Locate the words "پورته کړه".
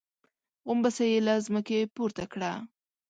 1.95-2.51